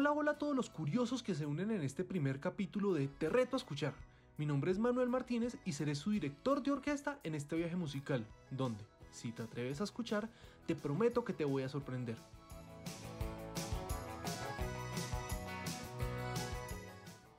[0.00, 3.28] Hola, hola a todos los curiosos que se unen en este primer capítulo de Te
[3.28, 3.92] reto a escuchar.
[4.38, 8.26] Mi nombre es Manuel Martínez y seré su director de orquesta en este viaje musical,
[8.50, 10.30] donde, si te atreves a escuchar,
[10.64, 12.16] te prometo que te voy a sorprender.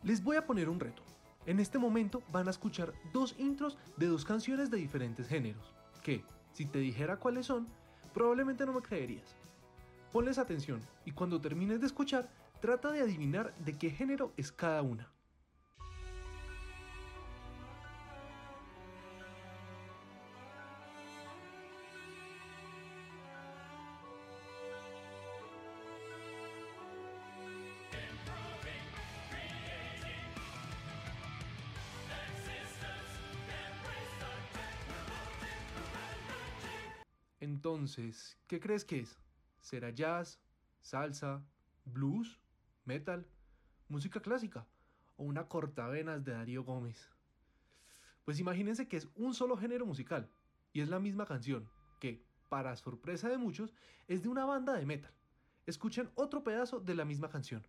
[0.04, 1.02] Les voy a poner un reto.
[1.48, 5.74] En este momento van a escuchar dos intros de dos canciones de diferentes géneros,
[6.04, 6.24] que,
[6.54, 7.66] si te dijera cuáles son,
[8.14, 9.36] probablemente no me creerías.
[10.12, 12.30] Ponles atención y cuando termines de escuchar,
[12.62, 15.12] trata de adivinar de qué género es cada una.
[37.40, 39.18] Entonces, ¿qué crees que es?
[39.62, 40.40] ¿Será jazz,
[40.82, 41.44] salsa,
[41.86, 42.41] blues,
[42.86, 43.28] metal,
[43.88, 44.68] música clásica
[45.18, 47.10] o una cortavenas de Darío Gómez?
[48.26, 50.30] Pues imagínense que es un solo género musical
[50.74, 51.70] y es la misma canción,
[52.00, 53.74] que, para sorpresa de muchos,
[54.08, 55.14] es de una banda de metal.
[55.66, 57.66] Escuchen otro pedazo de la misma canción.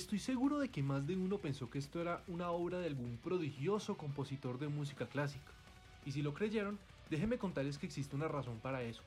[0.00, 3.18] Estoy seguro de que más de uno pensó que esto era una obra de algún
[3.18, 5.52] prodigioso compositor de música clásica.
[6.06, 6.78] Y si lo creyeron,
[7.10, 9.02] déjenme contarles que existe una razón para eso.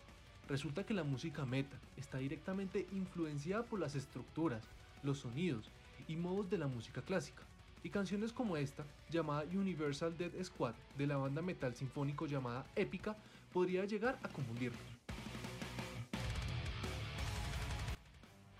[0.47, 4.61] Resulta que la música metal está directamente influenciada por las estructuras,
[5.01, 5.67] los sonidos
[6.07, 7.41] y modos de la música clásica.
[7.81, 13.17] Y canciones como esta, llamada Universal Dead Squad de la banda metal sinfónico llamada Épica,
[13.51, 14.79] podría llegar a confundirnos.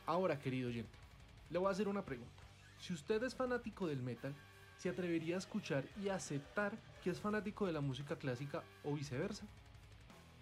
[0.08, 1.03] Ahora, querido oyente,
[1.50, 2.44] le voy a hacer una pregunta.
[2.80, 4.34] Si usted es fanático del metal,
[4.78, 9.46] ¿se atrevería a escuchar y aceptar que es fanático de la música clásica o viceversa?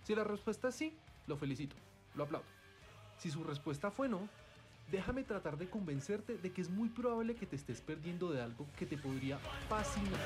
[0.04, 0.94] Si la respuesta es sí,
[1.28, 1.76] lo felicito,
[2.16, 2.48] lo aplaudo.
[3.18, 4.28] Si su respuesta fue no,
[4.92, 8.66] déjame tratar de convencerte de que es muy probable que te estés perdiendo de algo
[8.78, 9.38] que te podría
[9.70, 10.20] fascinar.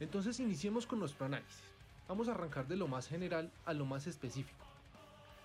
[0.00, 1.62] Entonces iniciemos con nuestro análisis.
[2.08, 4.63] Vamos a arrancar de lo más general a lo más específico.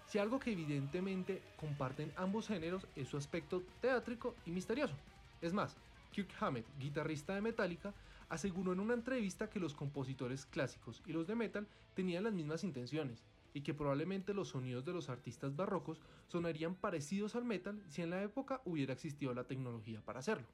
[0.10, 4.96] Si algo que evidentemente comparten ambos géneros es su aspecto teátrico y misterioso.
[5.40, 5.78] Es más,
[6.12, 7.94] Kirk Hammett, guitarrista de Metallica,
[8.28, 12.64] aseguró en una entrevista que los compositores clásicos y los de metal tenían las mismas
[12.64, 18.02] intenciones y que probablemente los sonidos de los artistas barrocos sonarían parecidos al metal si
[18.02, 20.48] en la época hubiera existido la tecnología para hacerlo.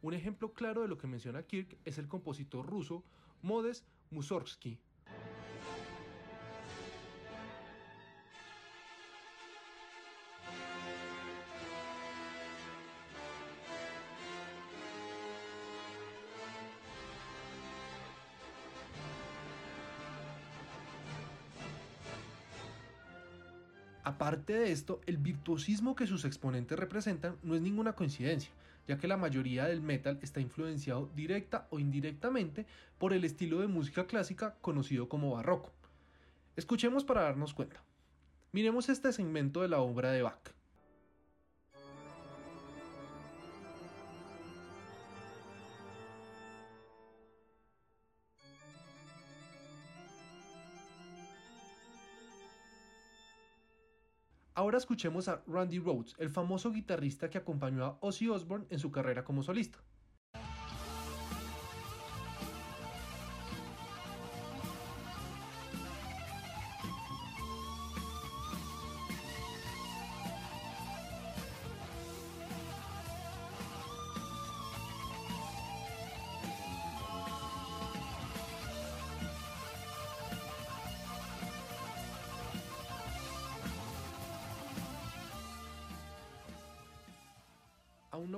[0.00, 3.02] Un ejemplo claro de lo que menciona Kirk es el compositor ruso
[3.42, 4.78] Modes Mussorgsky,
[24.06, 28.52] Aparte de esto, el virtuosismo que sus exponentes representan no es ninguna coincidencia,
[28.86, 32.66] ya que la mayoría del metal está influenciado directa o indirectamente
[32.98, 35.72] por el estilo de música clásica conocido como barroco.
[36.54, 37.82] Escuchemos para darnos cuenta.
[38.52, 40.55] Miremos este segmento de la obra de Bach.
[54.56, 58.90] Ahora escuchemos a Randy Rhoads, el famoso guitarrista que acompañó a Ozzy Osbourne en su
[58.90, 59.80] carrera como solista.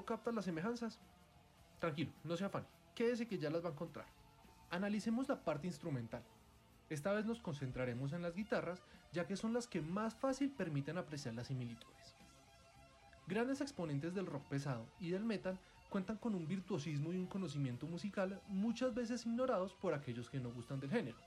[0.06, 0.98] No las semejanzas?
[1.78, 4.06] Tranquilo, no se afane, quédese que ya las va a encontrar.
[4.70, 6.22] Analicemos la parte instrumental.
[6.90, 10.98] Esta vez nos concentraremos en las guitarras, ya que son las que más fácil permiten
[10.98, 12.14] apreciar las similitudes.
[13.26, 15.58] Grandes exponentes del rock pesado y del metal
[15.90, 20.50] cuentan con un virtuosismo y un conocimiento musical muchas veces ignorados por aquellos que no
[20.50, 21.18] gustan del género.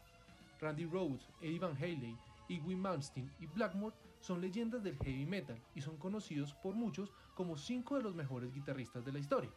[0.60, 5.82] Randy Rhoads, Eddie Van Halen, Iggy Malmsteen y Blackmore son leyendas del heavy metal y
[5.82, 9.52] son conocidos por muchos como cinco de los mejores guitarristas de la historia.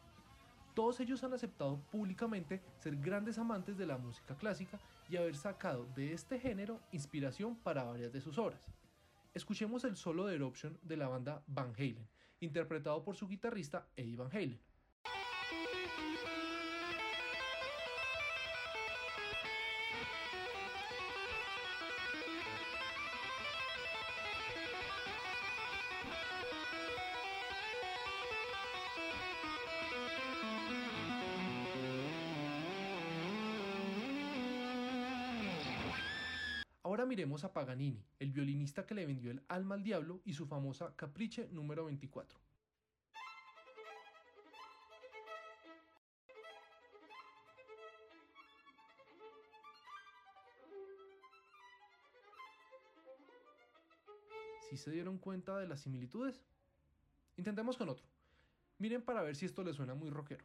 [0.75, 5.87] Todos ellos han aceptado públicamente ser grandes amantes de la música clásica y haber sacado
[5.95, 8.67] de este género inspiración para varias de sus obras.
[9.35, 12.09] Escuchemos el solo de Eruption de la banda Van Halen,
[12.41, 14.61] interpretado por su guitarrista Eddie Van Halen.
[37.15, 40.97] Miremos a Paganini, el violinista que le vendió el alma al diablo y su famosa
[40.97, 42.41] Caprice número 24.
[54.69, 56.43] ¿Sí se dieron cuenta de las similitudes?
[57.37, 58.05] Intentemos con otro.
[58.79, 60.45] Miren para ver si esto les suena muy rockero.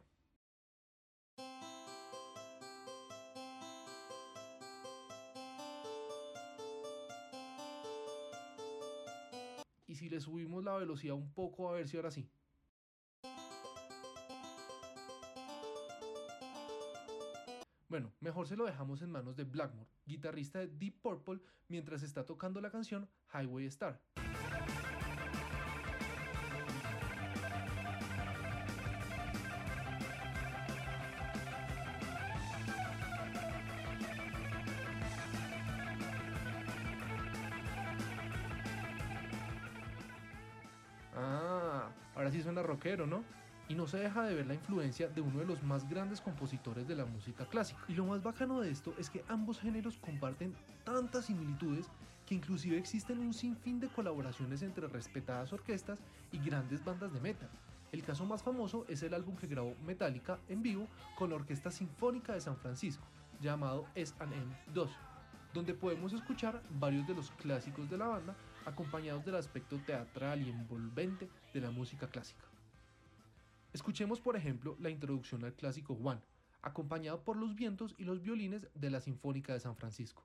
[10.10, 12.28] Le subimos la velocidad un poco a ver si ahora sí.
[17.88, 22.24] Bueno, mejor se lo dejamos en manos de Blackmore, guitarrista de Deep Purple, mientras está
[22.24, 24.00] tocando la canción Highway Star.
[42.30, 43.22] Sí suena rockero, ¿no?
[43.68, 46.88] Y no se deja de ver la influencia de uno de los más grandes compositores
[46.88, 47.80] de la música clásica.
[47.88, 50.54] Y lo más bacano de esto es que ambos géneros comparten
[50.84, 51.86] tantas similitudes
[52.26, 56.00] que inclusive existen un sinfín de colaboraciones entre respetadas orquestas
[56.32, 57.50] y grandes bandas de metal.
[57.92, 60.86] El caso más famoso es el álbum que grabó Metallica en vivo
[61.16, 63.04] con la Orquesta Sinfónica de San Francisco,
[63.40, 64.90] llamado S&M 2
[65.52, 68.34] donde podemos escuchar varios de los clásicos de la banda
[68.70, 72.44] acompañados del aspecto teatral y envolvente de la música clásica.
[73.72, 76.20] Escuchemos por ejemplo la introducción al clásico One,
[76.62, 80.24] acompañado por los vientos y los violines de la Sinfónica de San Francisco.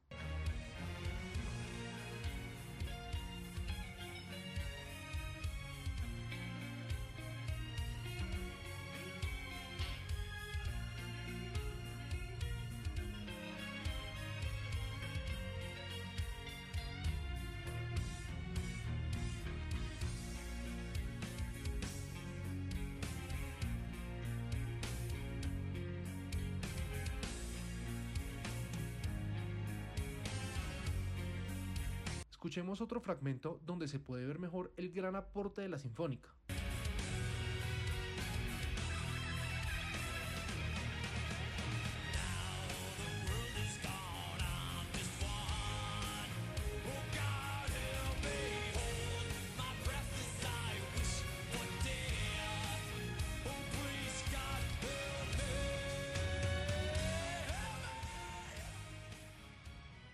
[32.45, 36.29] Escuchemos otro fragmento donde se puede ver mejor el gran aporte de la sinfónica.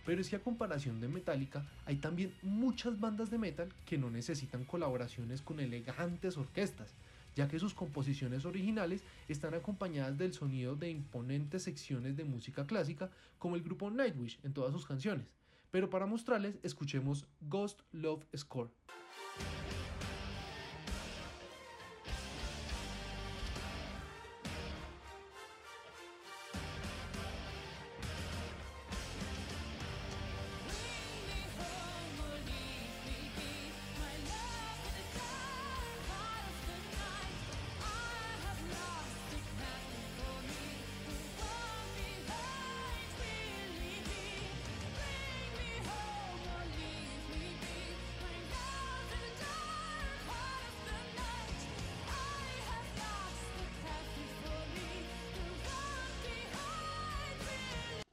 [0.05, 4.09] Pero es que a comparación de Metallica, hay también muchas bandas de metal que no
[4.09, 6.93] necesitan colaboraciones con elegantes orquestas,
[7.35, 13.09] ya que sus composiciones originales están acompañadas del sonido de imponentes secciones de música clásica,
[13.37, 15.27] como el grupo Nightwish en todas sus canciones.
[15.71, 18.69] Pero para mostrarles, escuchemos Ghost Love Score.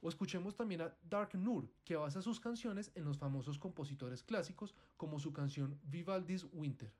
[0.09, 5.19] Escuchemos también a Dark Nur, que basa sus canciones en los famosos compositores clásicos, como
[5.19, 6.91] su canción Vivaldi's Winter.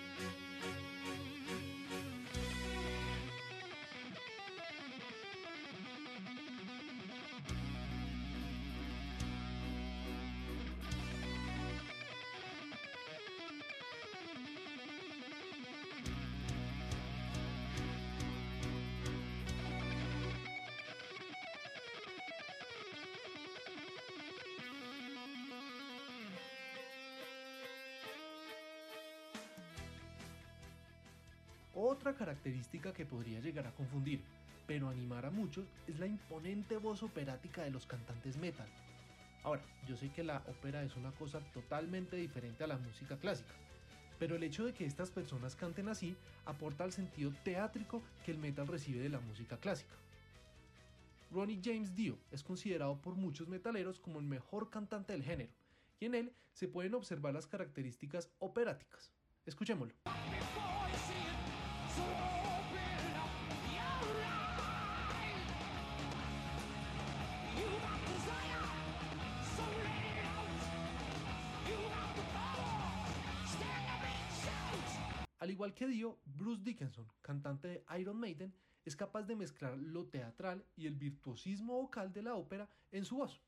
[31.81, 34.19] Otra característica que podría llegar a confundir,
[34.67, 38.67] pero animar a muchos, es la imponente voz operática de los cantantes metal.
[39.43, 43.53] Ahora, yo sé que la ópera es una cosa totalmente diferente a la música clásica,
[44.19, 48.39] pero el hecho de que estas personas canten así aporta al sentido teátrico que el
[48.39, 49.95] metal recibe de la música clásica.
[51.31, 55.53] Ronnie James Dio es considerado por muchos metaleros como el mejor cantante del género,
[56.01, 59.13] y en él se pueden observar las características operáticas.
[59.45, 59.95] Escuchémoslo.
[75.39, 78.53] Al igual que Dio, Bruce Dickinson, cantante de Iron Maiden,
[78.83, 83.17] es capaz de mezclar lo teatral y el virtuosismo vocal de la ópera en su
[83.17, 83.39] voz.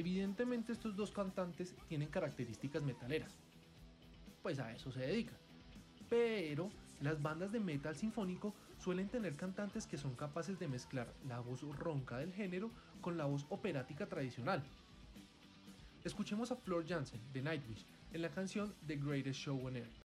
[0.00, 3.36] Evidentemente estos dos cantantes tienen características metaleras.
[4.42, 5.36] Pues a eso se dedican.
[6.08, 11.40] Pero las bandas de metal sinfónico suelen tener cantantes que son capaces de mezclar la
[11.40, 14.62] voz ronca del género con la voz operática tradicional.
[16.02, 19.99] Escuchemos a Flor Jansen de Nightwish en la canción The Greatest Show on Earth.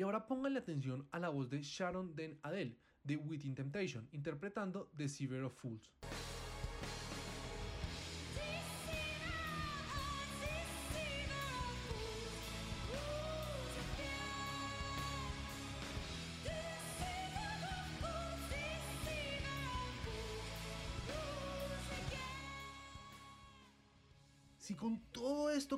[0.00, 4.90] Y ahora pónganle atención a la voz de Sharon Den Adele de Within Temptation, interpretando
[4.96, 5.92] The Sever of Fools.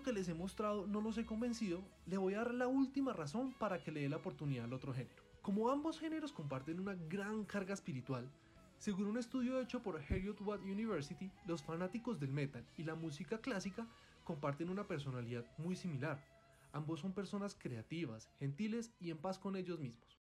[0.03, 3.53] Que les he mostrado no los he convencido, le voy a dar la última razón
[3.53, 5.23] para que le dé la oportunidad al otro género.
[5.43, 8.31] Como ambos géneros comparten una gran carga espiritual,
[8.79, 13.39] según un estudio hecho por Heriot Watt University, los fanáticos del metal y la música
[13.39, 13.87] clásica
[14.25, 16.25] comparten una personalidad muy similar.
[16.73, 20.22] Ambos son personas creativas, gentiles y en paz con ellos mismos.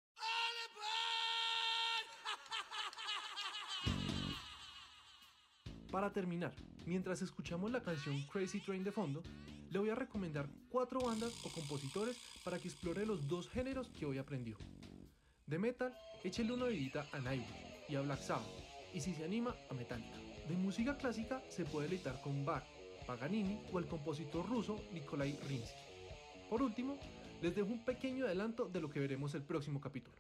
[5.92, 6.54] Para terminar,
[6.86, 9.22] mientras escuchamos la canción Crazy Train de fondo,
[9.72, 14.06] le voy a recomendar cuatro bandas o compositores para que explore los dos géneros que
[14.06, 14.58] hoy aprendió.
[15.48, 15.94] De metal,
[16.24, 18.48] échele una vidita a Nightwish y a Black Sabbath,
[18.94, 20.18] y si se anima, a Metallica.
[20.48, 22.64] De música clásica se puede deleitar con Bach,
[23.06, 25.82] Paganini o el compositor ruso Nikolai Rinsky.
[26.50, 26.98] Por último,
[27.42, 30.16] les dejo un pequeño adelanto de lo que veremos el próximo capítulo.